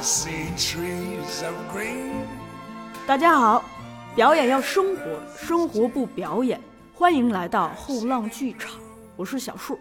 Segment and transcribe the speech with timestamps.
[0.00, 2.24] see trees of green
[3.06, 3.64] 大家好，
[4.16, 5.02] 表演要生活，
[5.36, 6.60] 生活不表演。
[6.92, 8.80] 欢迎来到后浪剧场，
[9.14, 9.78] 我是小树。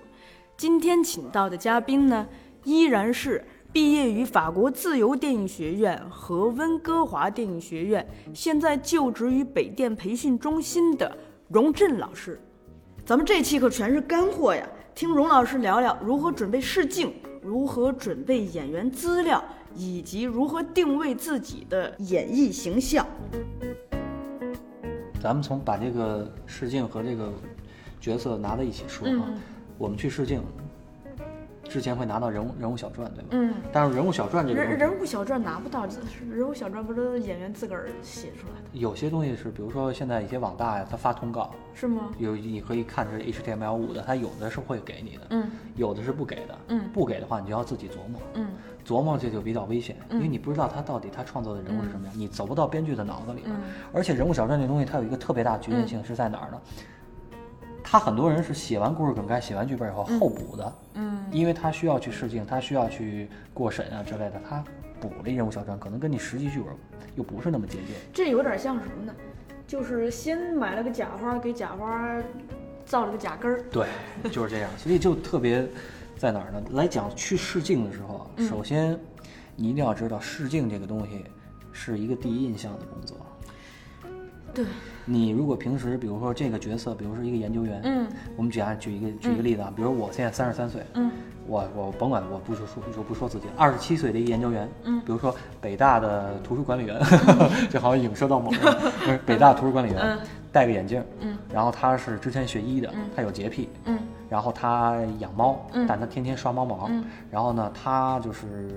[0.57, 2.27] 今天请到的嘉宾呢，
[2.63, 11.17] 依然是毕业于法国自由电影学院和温哥华电影学院，现在就职于北电培训中心的
[11.47, 12.39] 荣振老师。
[13.05, 14.67] 咱们这期可全是干货呀！
[14.95, 19.43] 听荣老师聊聊如何准备试镜，如何准备演员资料，
[19.75, 23.05] 以及如何定位自己的演绎形象。
[25.21, 27.31] 咱们从把这个试镜和这个
[27.99, 29.29] 角色拿在一起说啊，
[29.77, 30.43] 我们去试镜
[31.73, 33.29] 之前会拿到人物人物小传，对吧？
[33.31, 33.55] 嗯。
[33.71, 35.87] 但是人物小传这个人人物小传拿不到，
[36.29, 42.11] 人物小传不是演员自个儿写出来的，有些东西是，比如说现在一些网大呀，他发通告，是吗？
[42.19, 48.49] 有你可以看是 HTML 五的，它有的是会给你的，嗯，有的是不给的，嗯不给的话你就要自己琢磨，嗯
[48.85, 53.51] 琢磨这就比较危险，因为你不知道他到底他创作的人物是什么样，你走不到编剧的脑子里边。
[53.51, 56.61] 嗯而且人物小传这东西，它有一个特别大的局限性是在哪儿呢？
[57.83, 64.63] 他很多人是写完故事梗概、写完剧本以后后补的，嗯因为他需要去试镜，他需要去过审啊之类的，他
[64.99, 66.73] 补了一人物小传，可能跟你实际剧本
[67.15, 67.95] 又不是那么接近。
[68.13, 69.13] 这有点像什么呢？
[69.67, 72.17] 就是先买了个假花，给假花
[72.85, 73.63] 造了个假根儿。
[73.71, 73.87] 对，
[74.31, 75.67] 就是这样，所以就特别
[76.17, 76.61] 在哪儿呢？
[76.71, 78.97] 来讲去试镜的时候啊，首先
[79.55, 81.25] 你一定要知道试镜这个东西
[81.71, 83.17] 是一个第一印象的工作。
[84.53, 84.65] 对，
[85.05, 88.07] 你如果平时，比如说这个角色，比如说一个研究员，嗯。
[88.35, 91.11] 我们举啊举一个举一个例子啊，比如我现在三十三岁，嗯。
[91.45, 94.99] 我我甭管我不说说说不说自己，二十七岁的一个研究员，嗯。
[95.01, 97.01] 比如说北大的图书管理员，
[97.69, 100.19] 这好像影射到某人，不 是北大图书管理员，嗯。
[100.51, 101.37] 戴个眼镜，嗯。
[101.51, 103.97] 然后他是之前学医的，他有洁癖，嗯。
[104.29, 105.85] 然后他养猫，嗯。
[105.87, 107.03] 但他天天刷猫毛，嗯。
[107.29, 108.69] 然后呢，他就是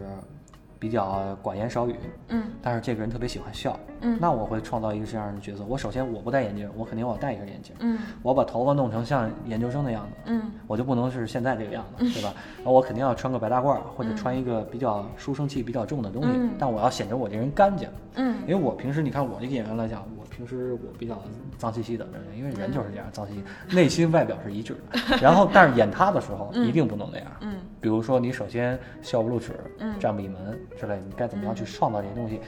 [0.78, 1.94] 比较寡言少语，
[2.28, 2.42] 嗯。
[2.60, 4.18] 但是这个人特别喜欢笑，嗯。
[4.20, 5.64] 那我会创造一个这样的角色。
[5.68, 7.98] 我首先我不戴眼镜，我肯定我要戴一个眼镜，嗯。
[8.22, 10.42] 我把头发弄成像研究生的样子，嗯。
[10.66, 12.34] 我就不能是现在这个样子，对吧？
[12.64, 16.50] 那我肯定要穿个白大褂，或者穿一个比较书生气比较重的东西，嗯。
[16.58, 18.36] 但我要显得我这人干净，嗯。
[18.42, 21.20] 因为我平时你看我这个演员来讲，我平时我比较
[21.56, 25.16] 脏兮兮的，因为人就是这样脏兮兮，内心外表是一致的。
[25.22, 27.26] 然后，但是演他的时候一定不能那样。
[27.40, 27.54] 嗯。
[27.80, 29.94] 比如说，你首先笑不露齿，嗯。
[29.98, 32.40] 站不倚门之类，你该怎么样去创造这些东西？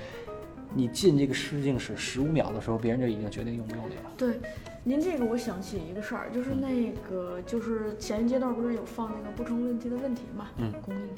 [0.74, 4.12] 你进这个试镜室十五秒的时候，别人就已经决定用不用你了。
[4.16, 4.38] 对，
[4.84, 10.72] 您这个我想起一个事儿，就是那个就是前一阶段不是有放那个不成问题的问题嘛，嗯。
[10.82, 11.08] 公映，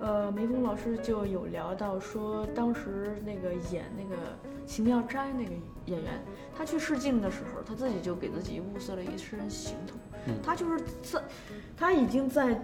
[0.00, 4.16] 呃，梅峰老师就有聊到说，当时那个演那个
[4.66, 5.52] 秦妙斋那个
[5.86, 6.12] 演员，
[6.56, 9.94] 他去试镜的时候，他自己就给自己物色了一身行头，
[10.26, 10.34] 嗯。
[10.42, 11.20] 他就是在
[11.76, 12.58] 他已经在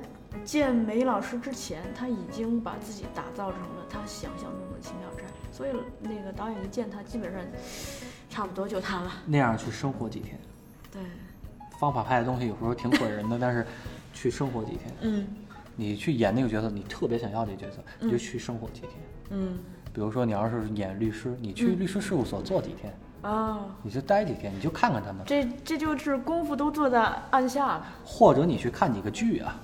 [0.44, 5.70] 见梅老师之前，他已经把自己打造成了他想象中的秦妙斋，所以
[6.00, 7.40] 那个导演一见他，基本上
[8.28, 9.12] 差不多就他了。
[9.26, 10.38] 那样去生活几天，
[10.90, 11.00] 对，
[11.78, 13.66] 方法派的东西有时候挺毁人的，但是
[14.12, 15.26] 去生活几天，嗯
[15.76, 18.90] 你去演那个角色，你特别想要这个角色，你就去生活几天。
[19.30, 19.58] 嗯
[19.94, 27.86] 比如说，你要是演律师，你去律师事务所做几天，啊，你就待几天，你就看看他们，这这就是功夫都做在暗下了。
[28.04, 29.54] 或者你去看几个剧啊。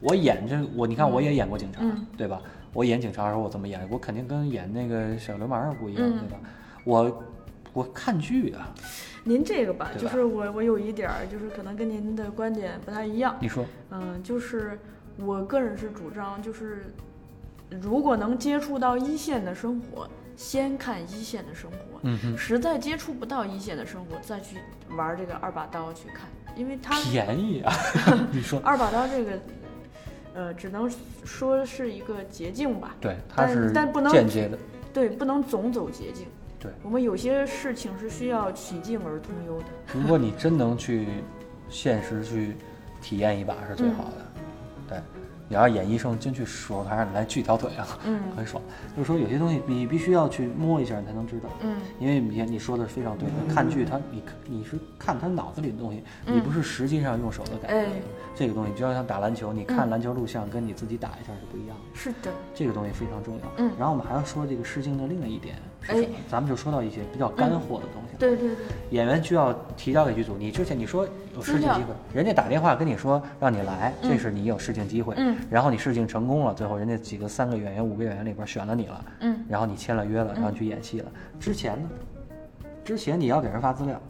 [0.00, 2.40] 我演这我，你看我也演过警察，嗯对吧？
[2.72, 3.86] 我演警察的时候我怎么演？
[3.90, 6.36] 我肯定跟演那个小流氓不一样，嗯对吧？
[6.84, 7.22] 我
[7.72, 8.72] 我看剧啊，
[9.24, 13.36] 您这个吧，吧就是我我有一点儿，就是可能跟您的观点不太一样。
[13.40, 14.78] 你说，嗯，就是
[15.16, 16.92] 我个人是主张，就是
[17.80, 21.78] 如果能接触到一线的生活，先看一线的生活。
[22.02, 24.58] 嗯哼，实在接触不到一线的生活，再去
[24.96, 27.72] 玩这个二把刀去看，因为它便宜啊！
[28.30, 29.32] 你说，二把刀这个，
[30.38, 30.88] 呃，只能
[31.24, 32.94] 说是一个捷径吧。
[33.00, 34.56] 对，它但是但不能间接的，
[34.94, 36.28] 对，不能总走捷径。
[36.60, 36.70] 对。
[36.84, 39.64] 我们有些事情是需要曲径而通幽的。
[39.92, 41.08] 如果你真能去
[41.68, 42.54] 现实去
[43.02, 44.26] 体验一把是最好的。
[44.88, 44.98] 对，
[45.48, 48.62] 你要演医生，真去手台上来锯条腿啊，嗯很爽。
[48.94, 51.48] 就是说有些东西你必须要去摸一下，你才能知道。
[51.62, 57.76] 嗯因为你你说的是非常对的，看剧它你你是看他脑子里的东西，你不是实际上用手的感觉。
[57.78, 57.86] 哎
[58.36, 61.82] 这个东西就像像打篮球，你看篮球录像跟你自己打一下是不一样的。
[61.92, 63.42] 是的，这个东西非常重要。
[63.56, 66.04] 嗯然后我们还要说这个试镜的另外一点是什么？
[66.04, 68.16] 哎咱们就说到一些比较干货的东西。
[68.18, 75.14] 对对对，演员需要提交给剧组，你之前你说有试镜机会，人家打电话跟你说让你来，这是你有试镜机会。
[75.16, 81.10] 嗯然后你试镜成功了，最后人家几个三个演员、五个演员里边选了你了，嗯然后你签了约了，让你去演戏了。
[81.38, 81.88] 之前呢？
[82.84, 84.00] 之前你要给人发资料，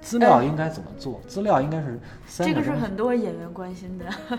[0.00, 1.20] 资料哎应该怎么做？
[1.26, 4.04] 资料应该是三这个是很多演员关心的。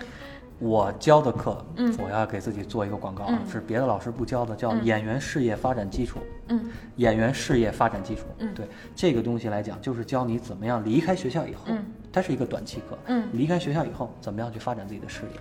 [0.58, 1.96] 我教的课，嗯。
[1.98, 4.84] 我要给自己做一个广告是别的老师不教的，叫嗯。
[4.84, 6.18] 演员事业发展基础。
[6.48, 6.68] 嗯。
[6.96, 8.52] 演员事业发展基础，嗯。
[8.54, 11.84] 对这个东西来讲，就是教你怎么样离开学校以后，嗯。
[12.12, 13.28] 它是一个短期课，嗯。
[13.32, 15.40] 离开学校以后怎么样去发展自己的事业。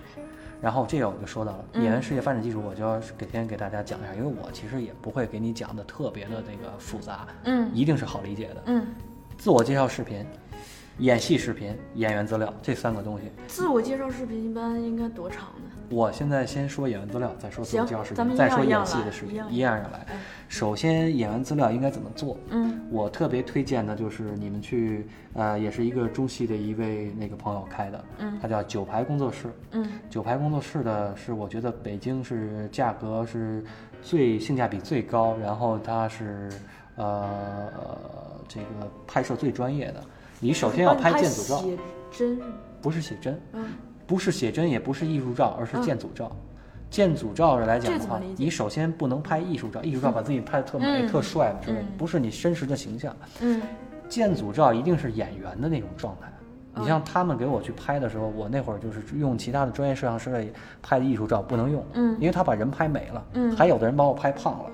[0.60, 1.84] 然后这个我就说到了、嗯。
[1.84, 7.70] 演员事业发展基础，我就要给先给大家讲一下，因为我其实也不会给你讲的特别的那个复杂，嗯。
[7.74, 8.64] 一定是好理解的。
[8.66, 8.86] 嗯，
[9.38, 10.26] 自我介绍视频、
[11.00, 15.70] 演戏视频、演员资料这三个东西，自我介绍视频一般应该多长呢？
[15.90, 20.18] 我现在先说演员资料，再说自我介绍视频，再说演戏的视频来一样，一样样来哎。
[20.48, 22.36] 首先，演员资料应该怎么做？
[22.50, 29.50] 嗯我特别推荐的就是你们去，呃，也是一个中戏的一位那个朋友开的，嗯他叫九排工作室。
[29.72, 33.64] 嗯九排工作室的是我觉得北京是价格是
[34.02, 36.50] 最性价比最高，然后它是
[36.96, 37.70] 呃
[38.48, 40.04] 这个拍摄最专业的。
[40.40, 41.78] 你首先要拍拍建组照，写
[42.12, 42.40] 真。
[42.82, 43.66] 不是写真，嗯。
[44.06, 46.32] 不是写真，也不是艺术照，而是建组照。
[46.90, 53.14] 建组照来讲的话你首先不能拍艺术照，艺术照把自己拍的特美、嗯特帅之类的嗯，不是你真实的形象。
[53.42, 53.62] 嗯。
[54.08, 56.32] 建组照一定是演员的那种状态。
[56.76, 56.88] 你嗯。
[56.88, 62.16] 像他们给我去拍的时候，我那会儿就是用其他的专业摄像师拍的艺术照不能用，嗯。
[62.20, 63.54] 因为他把人拍没了，嗯。
[63.58, 64.70] 还有的人把我拍胖了，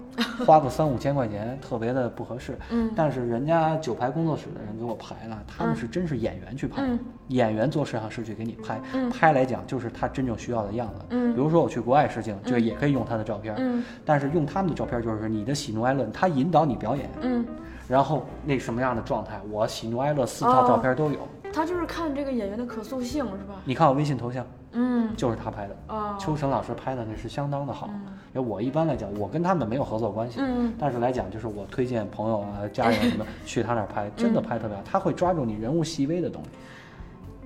[0.46, 2.58] 花个三五千块钱，特别的不合适。
[2.70, 7.00] 嗯但是人家九排工作室的人给我排了，他们是真是演员去拍，嗯
[7.30, 11.02] 演员做摄像师去给你拍，嗯拍来讲就是他真正需要的样子。
[11.10, 17.46] 嗯比如说我去国外试镜，就也可以用他的照片，嗯但是用他们的照片就是你的喜怒哀乐，他引导你表演，嗯，
[17.88, 21.20] 然后那什么样的状态，我喜怒哀乐四套哦照片都有。
[21.54, 23.62] 他就是看这个演员的可塑性是吧？
[23.64, 25.16] 你看我微信头像，嗯。
[25.16, 25.76] 就是他拍的。
[25.90, 26.16] 哦。
[26.20, 28.02] 秋晨老师拍的那是相当的好，嗯。
[28.34, 30.74] 因为我一般来讲，我跟他们没有合作关系，嗯。
[30.80, 36.50] 但是来讲，就是我推荐朋友啊、家人什么 去他那儿拍，真的拍特别好，他会抓住你人物细微的东西，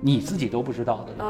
[0.00, 1.24] 你自己都不知道的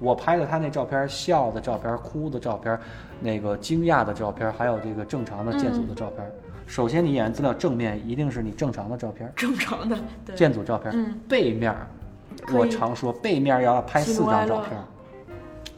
[0.00, 2.76] 我拍的他那照片，笑的照片、哭的照片，
[3.20, 6.28] 那个惊讶的照片，还有这个正常的建组的照片。
[6.72, 10.90] 首先，你演员资料正面一定是你正常的照片，正常的对建组照片。
[10.94, 11.86] 嗯背面儿，
[12.46, 14.70] 可以我常说背面要拍四张照片。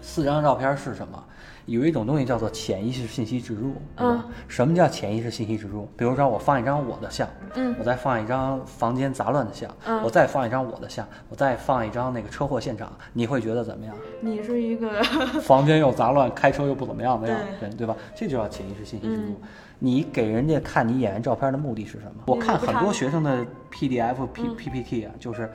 [0.01, 1.25] 四张照片是什么？
[1.67, 4.27] 有一种东西叫做潜意识信息植入，对吧？
[4.49, 5.89] 什么叫潜意识信息植入？
[5.97, 13.95] 比如说我放一张我的像，嗯我再放一张房间杂乱的像，嗯我再放一张我的像，我再放一张那个车祸现场，你会觉得怎么样？
[14.21, 15.03] 你是一个
[15.43, 17.97] 房间又杂乱，开车又不怎么样的样对人，对吧？
[18.15, 19.31] 这就叫潜意识信息植入。
[19.31, 19.37] 嗯
[19.81, 22.23] 你给人家看你演员照片的目的是什么？
[22.27, 25.51] 我看很多学生的 PDF、P 嗯 PPT 啊，就是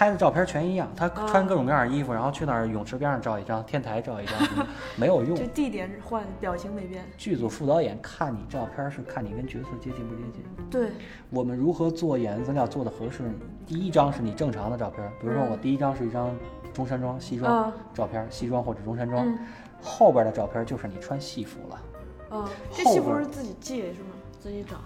[0.00, 4.66] 拍的照片全一样，他啊穿各种各样的衣服，然后去那儿泳池边上照一张，天台照一张，什么
[4.96, 5.46] 没有用 这。
[5.48, 7.04] 地点换，表情没变。
[7.18, 10.42] 剧组副导演看你照片是看你跟角色接近不接近。
[10.70, 10.88] 对，
[11.28, 13.30] 我们如何做演员资料做的合适？
[13.66, 16.34] 第一张是你正常的照片，比如说嗯我第一张是一张
[16.72, 19.38] 中山装西装啊照片，西装或者中山装嗯，
[19.82, 21.82] 后边的照片就是你穿戏服了。
[22.30, 24.16] 哦，这戏服是自己借是吗？
[24.38, 24.78] 自己找。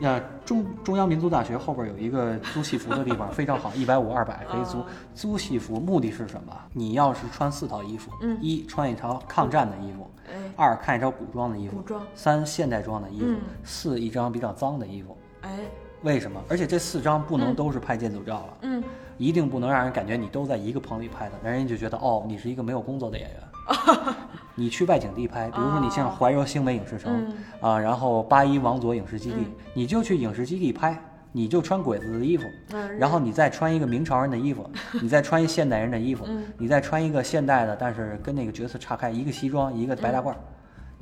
[0.00, 4.86] 那中中央民族大学后边有一个租戏服的地方， 非常好，一百五、二百可以租哦。
[5.14, 6.52] 租戏服目的是什么？
[6.72, 15.16] 你要是穿四套衣服，嗯一穿一套抗战的衣服，哎二看一套古装的衣服古装，三现代装的衣服嗯，四一张比较脏的衣服。
[15.42, 15.58] 哎
[16.02, 16.40] 为什么？
[16.48, 18.82] 而且这四张不能都是拍建组照了，嗯
[19.16, 23.38] 一定不能让人感觉你都在一个棚里拍的，让人家就觉得哦，你是一个没有工作的演员。
[24.58, 27.36] 你去外景地拍，比如说你像哦怀柔星美影视城嗯。
[27.60, 31.00] 啊，然后八一王佐影视基地嗯，你就去影视基地拍，
[31.30, 34.68] 你就穿鬼子的衣服，嗯然后你再穿一个明朝人的衣服，
[35.00, 40.34] 你再穿一现代人的衣服嗯，你再穿一个现代的，但是跟那个角色岔开，一个西装，一个白大褂。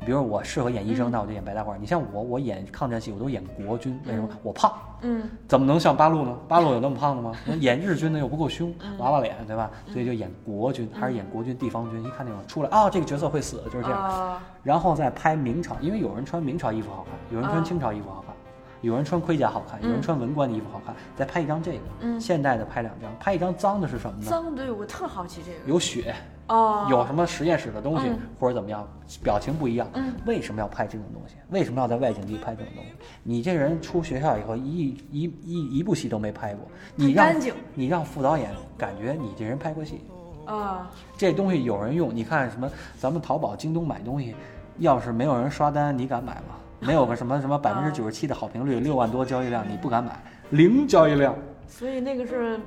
[0.05, 1.77] 比如我适合演医生，那我就演白大褂。
[1.79, 4.29] 你像我，我演抗战戏，我都演国军，为什么？
[4.43, 6.37] 我胖，嗯怎么能像八路呢？
[6.47, 7.33] 八路有那么胖的吗？
[7.61, 9.71] 演日军的又不够凶，娃娃脸，对吧？
[9.91, 12.05] 所以就演国军，还是演国军地方军。
[12.05, 14.03] 一看那种出来啊，这个角色会死，就是这样。
[14.03, 18.35] 啊然后再拍明朝，因为有人穿明朝衣服好看，有人穿清朝衣服好看，
[18.83, 20.95] 有人穿盔甲好看，有人穿文官的衣服好看。
[21.17, 24.29] 再拍一张这个，嗯现代的拍两张，拍一张脏的是什么呢？
[24.29, 25.59] 脏对我特好奇这个。
[25.67, 26.15] 有血，
[26.49, 28.87] 哦，有什么实验室的东西嗯或者怎么样，
[29.23, 30.13] 表情不一样嗯。
[30.27, 31.35] 为什么要拍这种东西？
[31.51, 32.91] 为什么要在外景地拍这种东西？
[33.23, 37.35] 你这人出学校以后一一一一部戏都没拍过，你让
[37.75, 40.01] 你让副导演感觉你这人拍过戏，
[40.45, 42.15] 啊这东西有人用。
[42.15, 42.71] 你看什么？
[42.99, 44.35] 咱们淘宝、京东买东西，
[44.79, 46.55] 要是没有人刷单，你敢买吗？
[46.79, 50.13] 没有个什么什么百分之九十七的好评率，六万多交易量，你不敢买，
[50.51, 51.35] 零交易量。
[51.67, 52.61] 所以那个是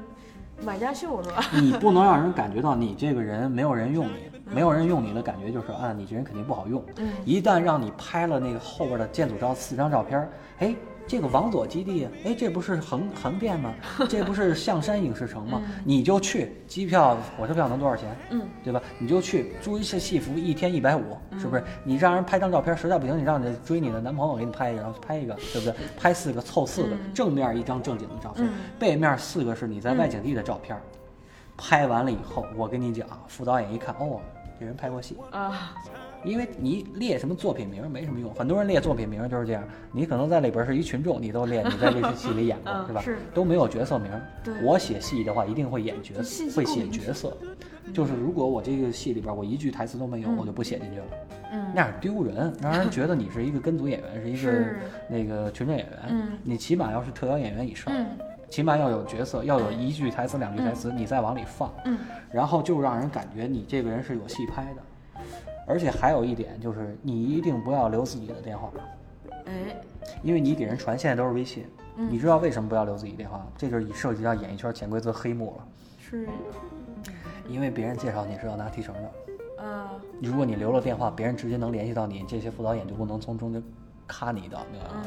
[0.65, 1.43] 买家秀是吧？
[1.61, 6.83] 你不能让人感觉到你这个人没有人用你，没有人用你的感觉就是啊，你这人肯定不好用。
[6.97, 10.75] 嗯一旦让你拍了那个后边的建组照四张照片儿，哎，
[11.09, 13.73] 这个王佐基地，哎，这不是横横店吗？
[14.07, 15.59] 这不是 象山影视城吗？
[15.83, 18.15] 你就去，机票、火车票能多少钱？
[18.29, 18.79] 嗯，对吧？
[18.99, 21.63] 你就去租一些戏服，一天一百五，是不是？
[21.83, 25.73] 你让人拍张照片，实在不行，你让你追你的男朋友给你拍一个，然后拍一个，对不对？
[25.97, 28.47] 拍四个凑四个，正面一张正经的照片，
[28.77, 30.79] 背面四个是你在外景地的照片。
[31.57, 34.21] 拍完了以后，我跟你讲，副导演一看，哦，
[34.59, 35.73] 这人拍过戏啊。
[36.23, 39.63] 因为你列什么作品名没什么用，很多人列作品名就是这样。
[39.91, 43.01] 你可能在里边是一群众，你都列你在这个戏里演过，是吧？
[43.01, 44.11] 是都没有角色名。
[44.61, 47.35] 我写戏的话，一定会演角色，会写角色。
[47.93, 51.05] 就是如果我这个戏里边我一句台词都没有，我就不写进去了。
[51.51, 54.65] 嗯，那样丢人， 让人觉得你是一个跟组演员，是一个
[55.09, 55.99] 那个群众演员。
[56.09, 57.93] 嗯，你起码要是特邀演员以上。
[58.49, 61.97] 起码要有角色，要有一句台词、两句台词，你再往里放，嗯，
[62.31, 64.81] 然后就让人感觉你这个人是有戏拍的。
[65.69, 68.71] 而且还有一点就是，你一定不要留自己的电话，
[69.45, 69.79] 哎，
[70.23, 71.63] 因为你给人传现在都是微信，
[71.95, 73.45] 你知道为什么不要留自己电话？
[73.55, 75.67] 这就是涉及到演艺圈潜规则黑幕了。
[75.99, 76.27] 是，
[77.47, 83.63] 因为别人介绍你是要拿提成的，啊，如果你留了电话，别人直接能联系到你，这些副导演就不能从中间
[84.07, 85.03] 卡你的，明白吗？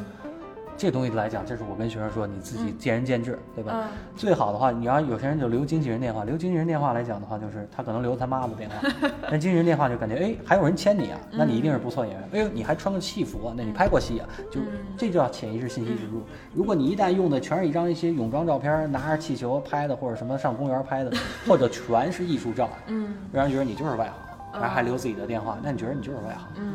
[0.76, 3.88] 这东西来讲，这是我跟学生说，你自己见仁见智，对吧？
[4.17, 8.88] 最好的话，你要有些人就留经纪人电话，留经纪人电话来讲的话，就是他可能留他妈的电话，
[9.31, 12.29] 但经纪人电话就感觉哎，还有人签你啊，那你一定是不错演员。
[12.33, 14.29] 哎呦，你还穿个戏服啊，那你拍过戏啊？
[14.50, 14.61] 就
[14.97, 16.23] 这叫潜意识信息植入。
[16.52, 21.12] 如果你一旦用的全是一张一些泳装照片，拿着气球拍的，或者什么上公园拍的，
[21.47, 26.49] 或者全是艺术照，嗯，让人觉得你就是外行，然后还留自己的电话，那你觉得你就是外行？
[26.57, 26.75] 嗯，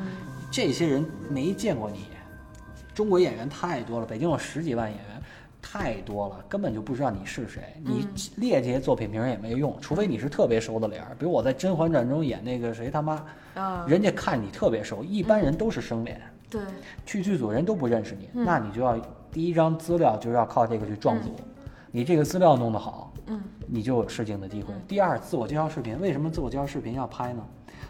[0.50, 2.06] 这些人没见过你。
[2.98, 5.22] 中国演员太多了，北京有十几万演员，
[5.62, 7.62] 太多了，根本就不知道你是谁。
[7.86, 11.16] 你列这些作品名也没用，除非你是特别熟的脸儿。
[11.20, 13.24] 比如我在《甄嬛传》中演那个谁他妈，
[13.86, 16.20] 人家看你特别熟，一般人都是生脸。
[16.50, 16.60] 对，
[17.06, 19.00] 去剧组人都不认识你，那你就要
[19.32, 21.36] 第一张资料就要靠这个去撞组。
[21.92, 24.74] 你这个资料弄得好，嗯，你就有试镜的机会。
[24.88, 27.46] 第二，自我介绍视频，为什么自我介绍视频要拍呢？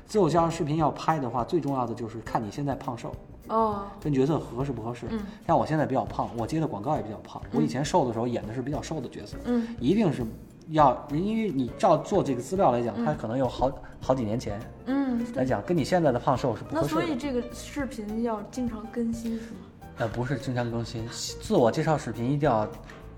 [0.05, 3.15] 自我介绍视频要拍的话，最重要的就是看你现在胖瘦。
[3.49, 5.05] 哦，跟角色合适不合适？
[5.09, 7.41] 嗯，像我现在比较胖，我接的广告也比较胖。
[7.51, 9.37] 我以前瘦的时候演的是比较瘦的角色。
[9.45, 10.23] 嗯，一定是
[10.69, 14.59] 要，因为你照做这个资料来讲，它可能有好好几年前。
[14.85, 17.01] 嗯，来讲跟你现在的胖瘦是不合适的。
[17.01, 19.57] 那所以这个视频要经常更新是吗？
[19.97, 22.67] 呃，不是经常更新，自我介绍视频一定要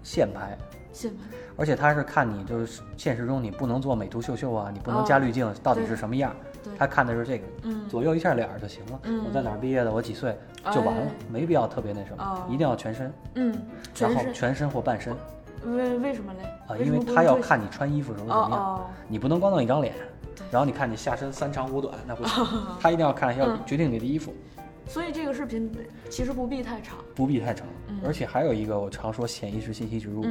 [0.04, 0.58] 现拍。
[0.94, 1.24] 现拍。
[1.58, 6.34] 而且他是看你就是现实中你不能做美图秀秀啊，你不能加滤镜，到底是什么样？
[6.78, 7.46] 他看的是这个，
[7.90, 9.00] 左右一下脸就行了。
[9.26, 9.92] 我在哪儿毕业的？
[9.92, 10.38] 我几岁
[10.72, 13.14] 就完了，没必要特别那什么，一定要全身。
[13.36, 13.56] 嗯，
[13.98, 15.16] 然后全身或半身。
[15.66, 16.40] 为为什么嘞？
[16.68, 19.94] 啊，因为他要看你穿衣服什么怎么样，你不能光弄一张脸，
[20.50, 22.46] 然后你看你下身三长五短，那不行。
[22.80, 24.34] 他一定要看，要决定你的衣服。
[24.88, 25.72] 所以这个视频
[26.10, 27.68] 其实不必太长，不必太长。
[28.06, 30.26] 而且还有一个，我常说潜意识信息植入，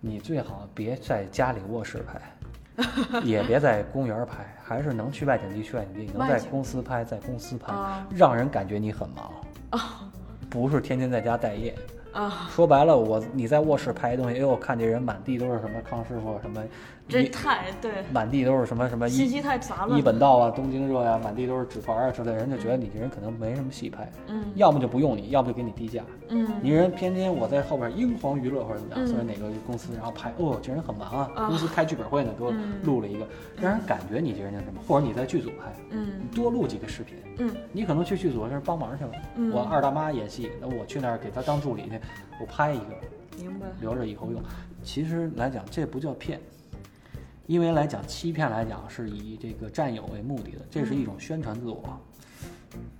[0.00, 2.20] 你最好别在家里卧室拍。
[3.24, 7.72] 也别在公园拍，还是能去外景地去外景地，能在公司拍在公司拍，
[8.10, 9.32] 让人感觉你很忙，
[10.48, 11.74] 不是天天在家待业。
[12.12, 16.62] 啊，说白了，我你在卧室拍东西，哎呦，看这人满地都是什么康师傅什么，
[17.08, 32.52] 这太对，满地都是什么什么信息太杂了，一本道啊，东京热呀，满地都是纸团啊之类，人就觉得你这人可能没什么戏拍，嗯，要么就不用你，要不就给你低价，嗯，你人偏偏我在后边英皇娱乐或者怎么样，所以哪个公司然后拍，哦，这人很忙啊，公司开剧本会呢，给我
[32.84, 33.26] 录了一个，
[33.60, 39.12] 让人感觉你这人叫什么，或者你在剧组拍，嗯，多录几个视频，嗯，你可能去剧组那儿帮忙去了，
[39.52, 42.00] 我二大妈演戏，那我去那儿给她当助理去。
[42.40, 43.00] 我拍一个，
[43.36, 44.42] 明白，留着以后用。
[44.82, 46.40] 其实来讲，这不叫骗，
[47.46, 52.00] 因为来讲欺骗来讲是以这个占有为目的的，这是一种宣传自我。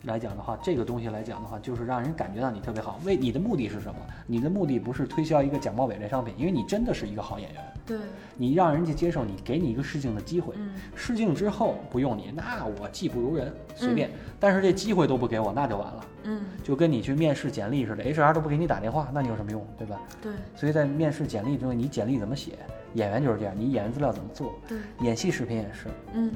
[0.04, 3.00] 来讲的话，这个东西来讲的话，就是让人感觉到你特别好。
[3.04, 3.96] 为你的目的是什么？
[4.26, 7.62] 你的目的不是推销一个假冒伪劣商品，因为你真的是一个好演员。
[7.86, 7.96] 对，
[8.36, 10.54] 你让人家接受你，给你一个试镜的机会。
[10.58, 14.10] 嗯，试镜之后不用你，那我技不如人，随便。
[14.38, 16.04] 但是这机会都不给我，那就完了。
[16.24, 19.98] 嗯，就跟你去面试简历似的，HR 都不给你打电话，那你有什么用，对吧？
[20.20, 20.32] 对。
[20.54, 22.52] 所以在面试简历中，你简历怎么写？
[22.94, 24.58] 演员就是这样，你演员资料怎么做？
[24.68, 24.78] 对。
[25.00, 25.86] 演戏视频也是。
[26.12, 26.30] 嗯。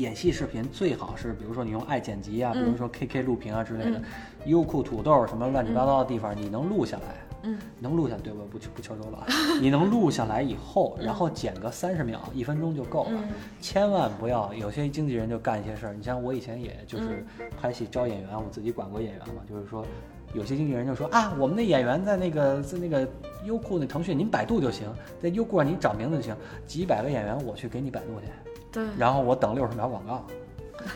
[0.00, 4.00] 演戏视频最好是，比如说你用爱剪辑啊，比如说 KK 录屏啊之类的，
[4.46, 8.42] 优酷、土豆什么乱七八糟的地方，你能录下来，嗯，能录下，对不？
[8.44, 9.26] 不不求周了，
[9.60, 13.20] 你能录下来以后，然后剪个三十秒、一分钟就够了，
[13.60, 15.94] 千万不要有些经纪人就干一些事儿。
[15.94, 17.24] 你像我以前也就是
[17.60, 19.84] 拍戏招演员，我自己管过演员嘛，就是说
[20.32, 23.06] 有些经纪人就说啊，我们的演员在那个在那个
[23.44, 24.88] 优酷那腾讯，您百度就行，
[25.22, 26.34] 在优酷上您找名字就行，
[26.66, 28.49] 几百个演员我去给你百度去。
[28.72, 30.24] 对，然后我等六十秒广告，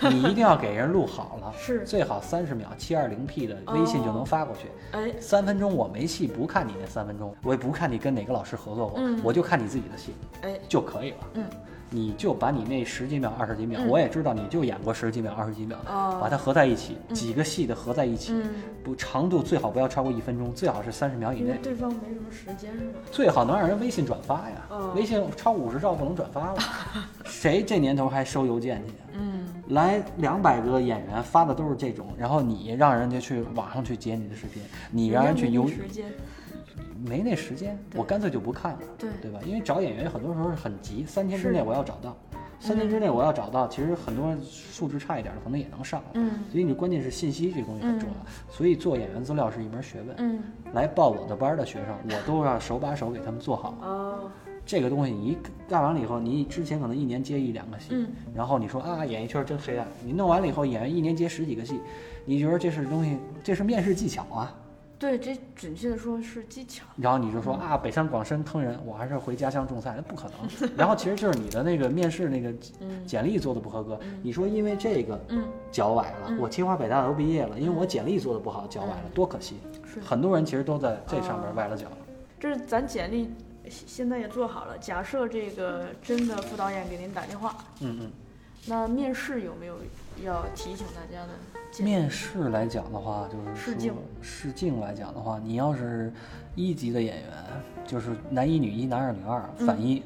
[0.08, 1.84] 你一定要给人录好了， 是。
[1.84, 4.68] 最好三十秒七二零 P 的微信就能发过去。
[4.92, 9.20] 哎，三分钟我没戏，不看你那三分钟，我也不看你跟哪个老师合作过，嗯。
[9.22, 11.16] 我就看你自己的戏哎，就可以了。
[11.34, 11.44] 嗯，
[11.94, 13.88] 你就把你那十几秒、二十几秒，嗯。
[13.88, 16.18] 我也知道你就演过十几秒、二十几秒，哦。
[16.20, 18.50] 把它合在一起，几个戏的合在一起，嗯，
[18.82, 22.98] 不长度最好不要超过一分钟，最好是三十秒以内，对方没什么时间是吧？
[23.12, 24.56] 最好能让人微信转发呀。
[24.70, 24.92] 哦。
[24.96, 26.58] 微信超五十兆不能转发了，
[27.24, 28.92] 谁这年头还收邮件去？
[29.12, 34.60] 嗯，来两百个演员发的都是这种，然后你让人家去网上去截你的视频，
[34.90, 35.68] 你让人去邮
[37.04, 39.40] 没那时间，我干脆就不看了，对对吧？
[39.46, 42.16] 因为找演员很多时候是很急，三天之内我要找到，
[42.58, 48.16] 三天之内我要找到，其实很多素质差一点的可能也能上，嗯所以你关键是信息这东西很重要，
[48.50, 50.16] 所以做演员资料是一门学问。
[50.18, 53.74] 嗯，来报我的班儿的学生，我都要手把手给他们做好。
[53.82, 54.30] 哦，
[54.64, 55.38] 这个东西你一
[55.68, 61.78] 干完了以后，你之前可能一年接一两个戏，嗯然后你说啊演艺圈真黑暗，你弄完了以后，演员一年接十几个戏，
[62.24, 64.56] 你觉得这是东西，这是面试技巧啊？
[65.04, 66.82] 对，这准确的说是技巧。
[66.96, 70.70] 然后你就说啊北上广深坑人，我还是回家乡种菜，那不可能。
[70.74, 72.48] 然后其实就是你的那个面试那个
[72.80, 79.56] 嗯简历做的不合格，你说因为这个嗯，脚崴了，嗯我清华北大都毕业了，因为我简历做的不好脚崴了，多可惜。
[79.84, 81.86] 是很多人其实都在这上哦面崴了脚。
[82.40, 83.30] 这是咱简历
[83.68, 84.78] 现现在也做好了。
[84.78, 88.10] 假设这个真的副导演给您打电话，嗯嗯。
[88.66, 89.76] 那面试有没有
[90.22, 91.84] 要提醒大家的？
[91.84, 96.12] 面试来讲的话，就是说试镜试镜来讲的话，你要是
[96.54, 97.28] 一级的演员，
[97.84, 100.02] 就是男一女一、男二女二，反一、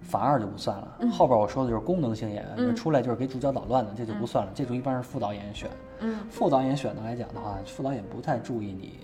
[0.00, 0.98] 反二就不算了。
[1.12, 4.50] 后边我说的就是功能性演员，嗯出来就是给主角捣乱的，这就不算了。
[4.54, 5.70] 这种一般是副导演选。
[6.00, 9.00] 嗯副导演选的来讲的话，副导演不太注意你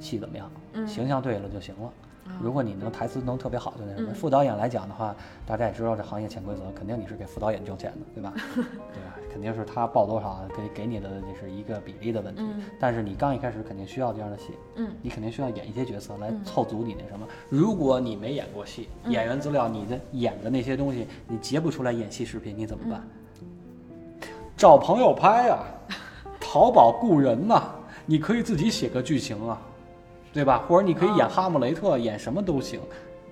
[0.00, 1.92] 戏怎么样，嗯形象对了就行了。
[2.40, 4.10] 如果你能台词能特别好，就那什么。
[4.10, 5.14] 嗯副导演来讲的话，
[5.46, 8.32] 大家也知道这行业潜规则，肯定你是给副导演挣钱的，对吧？
[8.54, 8.62] 对
[9.04, 9.16] 吧？
[9.32, 12.42] 肯定是他报多少给给你的这是一个比例的问题。
[12.42, 17.26] 嗯但是你刚一开始肯定需要这样的戏，嗯你肯定需要演一些角色来嗯凑足你那什么。
[17.48, 23.02] 如果你没演过戏，演员资料你的演的那些东西你截不出来演戏视频，你怎么办？
[24.56, 25.58] 找朋友拍呀、
[26.40, 27.70] 淘宝雇人呐、
[28.06, 29.60] 你可以自己写个剧情啊，
[30.34, 30.62] 对吧？
[30.68, 32.80] 或者你可以演哦哈姆雷特，演什么都行，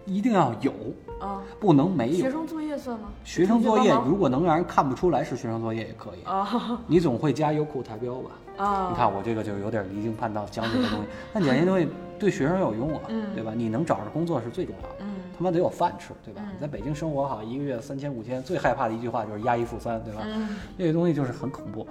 [0.06, 0.72] 一定要有，
[1.20, 2.16] 啊，不能没有。
[2.16, 3.08] 学生作业算吗？
[3.24, 8.30] 学生作业如果能让人看不出来是学生作业也可以，啊 你总会加优酷台标吧？
[8.64, 11.88] 啊，你看我这个就有点离经叛道，讲这些东西， 但讲这些东西
[12.18, 13.52] 对学生有用啊，嗯对吧？
[13.54, 14.94] 你能找着工作是最重要的。
[15.00, 16.42] 嗯他妈得有饭吃，对吧？
[16.44, 20.20] 嗯你在北京生活好，一个月三千五千，最害怕的一句话就是押一付三，对吧？
[20.26, 21.86] 嗯这个东西就是很恐怖，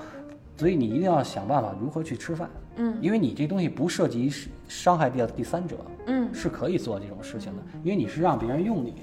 [0.61, 4.31] 所以你一定要想办法如何去吃饭，嗯因为你这东西不涉及
[4.67, 8.93] 伤害到第三者，嗯是可以做这种事情的，因为你是让别人用你，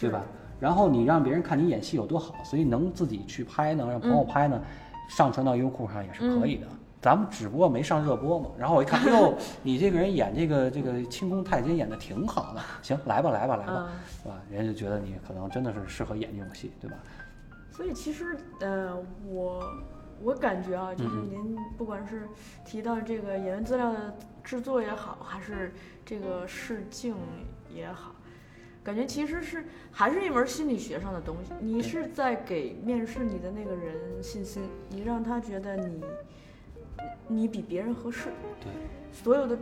[0.00, 0.24] 对吧？
[0.58, 4.60] 然后你让别人看你演戏有多好，所以能自己去拍呢，让朋友拍呢，
[5.08, 6.66] 上传到优酷上也是可以的。
[7.00, 8.48] 咱们只不过没上热播嘛。
[8.58, 9.32] 然后我一看，哎呦，
[9.62, 14.34] 你这个人演这个这个清宫太监演的挺好的，行，来吧来吧来吧，嗯是吧？
[14.50, 16.96] 人家就觉得你可能真的是适合演这种戏，对吧？
[17.70, 18.92] 所以其实，呃，
[19.30, 19.62] 我
[20.22, 22.28] 我感觉啊，就是嗯您不管是
[22.64, 25.72] 提到这个演员资料的制作也好，还是
[26.04, 27.14] 这个试镜
[27.72, 28.14] 也好，
[28.82, 31.52] 感觉其实是还是一门心理学上的东西。
[31.60, 36.04] 你是在给面试你的那个人信心，你让他觉得你
[37.26, 38.72] 你比别人合适，对，
[39.12, 39.56] 所有的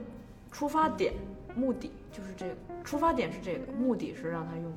[0.51, 1.13] 出发点、
[1.55, 4.73] 目的就是这个，出发点是这个，目的是让他用。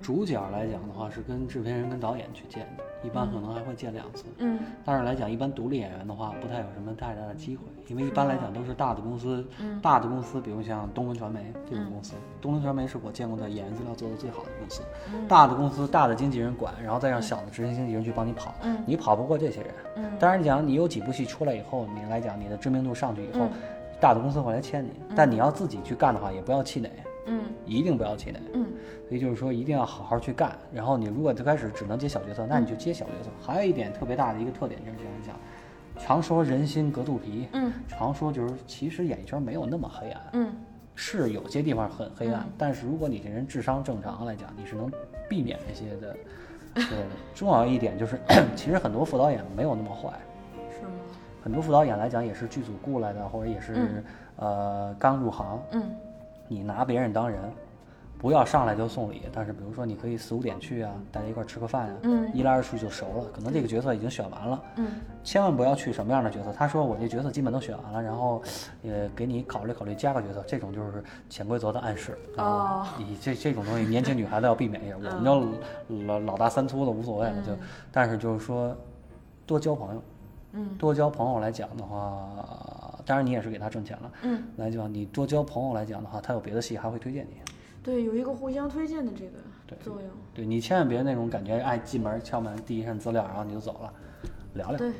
[0.00, 4.24] 主角来讲的话是跟制片人跟导演去见的，一般可能还会见两次。
[4.38, 4.58] 嗯。
[4.84, 9.80] 但是来讲，一般独立演员的话，不太有什么太大的机会，因为一般来讲都是大的公司，嗯。
[9.80, 14.82] 大的公司，比如像东伦传媒这种公司，东伦传媒是我见过的演员资料做的最好的公司。
[15.12, 15.26] 嗯。
[15.26, 18.78] 大的公司，大的经纪人管，然后再让小的执行经纪人去帮你跑，嗯。
[18.86, 19.70] 你跑不过这些人。
[19.96, 20.04] 嗯。
[20.18, 23.50] 当然讲，你有几部戏出来以后，你来讲你的知名度上去以后，嗯。
[23.98, 26.90] 大的公司会来签你，但你要自己去干的话，也不要气馁，
[27.26, 28.40] 嗯一定不要气馁。
[28.54, 28.66] 嗯
[29.08, 30.56] 所以就是说，一定要好好去干。
[30.72, 33.30] 然后你如果最开始只能接小角色，那你就接小角色。
[33.40, 35.38] 还有一点特别大的一个特点就是这样
[35.94, 40.52] 讲，常说人心隔肚皮，嗯常说就是其实演艺圈没有那么黑暗，嗯
[40.94, 44.90] 是有些地方很黑暗，嗯但是如果你这人智商正常来讲，你是能
[45.28, 46.16] 避免这些的。
[46.74, 46.84] 对，
[47.34, 48.18] 重要一点就是，
[48.56, 50.10] 其实很多副导演没有那么坏，
[50.70, 50.90] 是吗？
[51.42, 54.04] 很多副导演来讲也是剧组雇来的，或者也是、嗯
[54.36, 55.82] 呃刚入行，嗯
[56.48, 57.40] 你拿别人当人，
[58.18, 59.22] 不要上来就送礼。
[59.32, 63.24] 但是比如说，你可以四五点去啊，大家一块儿吃个饭啊，嗯一来二去就熟了。
[63.34, 64.86] 可能这个角色已经选完了，嗯
[65.22, 66.52] 千万不要去什么样的角色。
[66.52, 68.42] 他说我这角色基本都选完了，然后
[68.82, 72.18] 也给你考虑考虑加个角色，这种就是潜规则的暗示。
[72.36, 74.96] 然后哦你这这种东西，年轻女孩子要避免一下。
[74.96, 77.52] 我们这老老大三粗的无所谓了，就
[77.92, 78.76] 但是就是说。
[79.46, 80.02] 多交朋友。
[80.54, 84.12] 嗯多交朋友来讲的话，当然你也是给他挣钱了。
[84.22, 87.36] 嗯，来讲你多交朋友来讲的话，他有别的戏还会推荐你。
[87.82, 90.10] 对，有一个互相推荐的这个对作用。
[90.34, 93.92] 对你千万别那种感觉，哎，进门敲门递一份资料，然后你就走了，
[94.54, 94.90] 聊聊，对，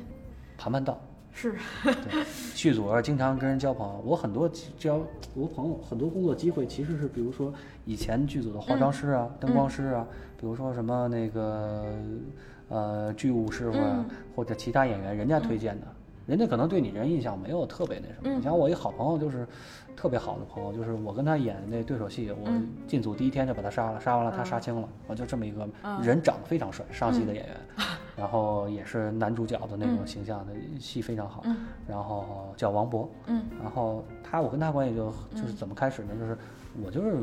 [0.56, 0.98] 盘盘道。
[1.32, 4.00] 是，对，剧组要，经常跟人交朋友。
[4.06, 5.02] 我很多交
[5.34, 7.52] 我朋友很多工作机会，其实是比如说
[7.84, 10.06] 以前剧组的化妆师啊、灯光师啊，
[10.40, 11.92] 比如说什么那个
[12.68, 15.86] 呃剧务师傅啊，或者其他演员，人家推荐的。
[16.26, 18.36] 人家可能对你人印象没有特别那什么。
[18.36, 19.46] 你像我一好朋友，就是
[19.94, 22.50] 特别好的朋友，就是我跟他演那对手戏，我
[22.86, 25.66] 进组第一天就把他杀了，杀完了他杀青了，我就这么一个
[26.02, 27.56] 人长得非常帅，上戏的演员，
[28.16, 31.44] 然后也是男主角的那种形象的戏非常好，
[31.86, 36.08] 然后叫王博，嗯，然后他我跟他关系就就是怎么开始呢？
[36.18, 36.36] 就是
[36.84, 37.18] 我就是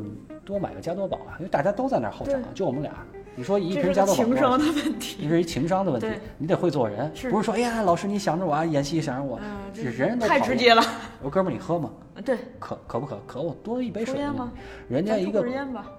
[0.46, 2.94] 多买个加多宝啊，因为大家都在那儿候场，就我们俩。
[3.36, 5.24] 你说一瓶加多宝个情商的问题。
[5.24, 10.82] 这是一情商的问题，你得会做人，是不是说哎呀，老师你想着我啊，演戏想着我，嗯，是这人人都太直接了。
[11.19, 11.89] 我说哥们儿你喝吗？
[12.24, 13.19] 对，渴渴不渴？
[13.26, 14.52] 渴，我多一杯水抽烟吗。
[14.88, 15.43] 人家一个。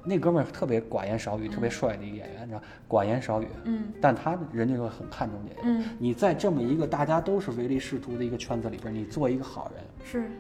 [0.04, 5.62] 那哥们儿特别寡言少语，特别帅的一个演员，你知道，寡言少语，嗯但他人家就很看重这个。
[5.64, 10.30] 嗯，你在这么一个大家都是唯利是图的一个圈子里边，你做一个好人，是，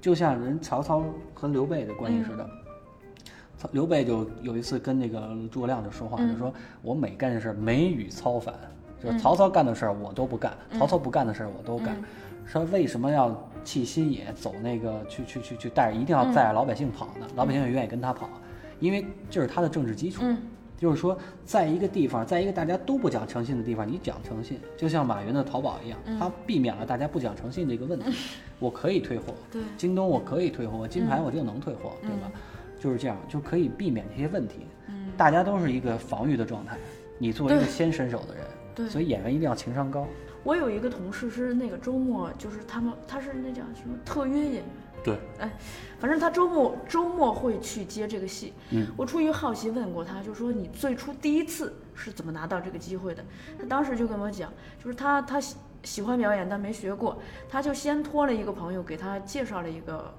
[0.00, 2.46] 就像人曹操和刘备的关系似的。
[3.70, 8.54] 刘备就有一次跟那个诸葛亮就说话，嗯就说我每干的事儿每与操反，
[9.02, 11.96] 就是曹操干的事儿我都不干，嗯曹操不干的事儿我都干。
[12.44, 17.26] 说为什么要弃新野，走那个去去去去带着，一定要带着老百姓跑呢？
[17.36, 18.28] 老百姓也愿意跟他跑，
[18.80, 20.22] 因为这是他的政治基础。
[20.24, 20.36] 嗯
[20.82, 28.12] 就是说，在一个地方，在一个大家都不讲诚信的地方，你讲诚信，就像马云的淘宝一样，嗯他避免了大家不讲诚信这个问题。
[28.58, 32.32] 我可以退货，对京东我可以退货，金牌我就能退货，对吧？
[32.82, 34.66] 就是这样，就可以避免这些问题。
[34.88, 36.76] 嗯，大家都是一个防御的状态，
[37.18, 40.06] 你作为一个先伸手的人，对所以演员一定要情商高。
[40.42, 44.64] 我有一个同事是那个周末，就是他们他是那叫什么特约演员，
[45.04, 45.48] 对，哎
[46.00, 48.52] 反正他周末周末会去接这个戏。
[48.70, 53.24] 嗯，我出于好奇问过他，就说你最初第一次是怎么拿到这个机会的？
[53.56, 57.16] 他当时就跟我讲，就是他他喜喜欢表演，但没学过，
[57.48, 60.12] 他就先托了一个朋友给他介绍了一个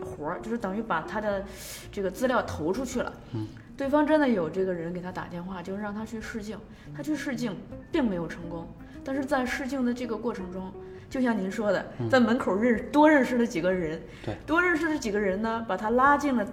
[0.00, 1.44] 活儿，就是等于把他的
[1.92, 3.12] 这个资料投出去了。
[3.34, 6.58] 嗯，对方真的有这个人给他打电话，就是让他去试镜，
[6.96, 7.56] 他去试镜
[7.92, 8.66] 并没有成功，
[9.04, 10.72] 但是在试镜的这个过程中。
[11.08, 16.46] 就像您说的，在门口认识多认识了几个人，对，多认识了几个人呢，把他拉进了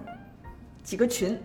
[0.82, 1.38] 几个群，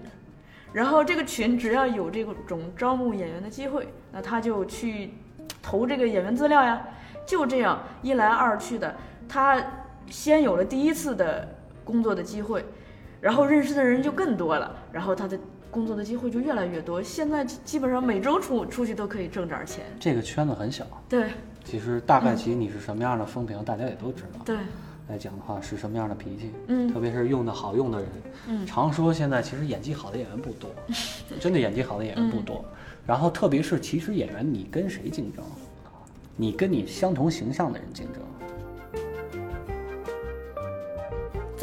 [0.71, 5.13] 然后这个群只要有这种招募演员的机会，那他就去
[5.61, 6.81] 投这个演员资料呀。
[7.27, 8.95] 就这样一来二去的，
[9.29, 9.63] 他
[10.09, 11.52] 先有了第一次的
[11.83, 12.63] 工作的机会，
[13.21, 17.01] 然后认识的人就更多了，然后他的工作的机会就越来越多。
[17.01, 19.85] 现在基本上每周出出去都可以挣点钱。
[19.99, 21.31] 这个圈子很小，对
[21.63, 24.39] 其实大概其你是什么样的风评，大家也都知道。
[24.45, 24.57] 对，
[25.07, 28.07] 来讲的话是什么样的脾气，嗯特别是用的好用的人，
[28.47, 30.69] 嗯常说现在其实演技好的演员不多，
[31.39, 32.65] 真的演技好的演员不嗯多。
[33.05, 35.43] 然后特别是其实演员你跟谁竞争？
[36.35, 38.21] 你跟你相同形象的人竞争。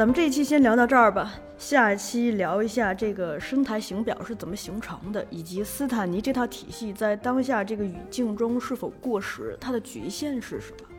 [0.00, 10.89] 咱们这一期先聊到这儿吧，下一期聊一下这个身台形表是怎么形成的，以及斯坦尼这套体系在当下这个语境中是否过时，它的局限是什么。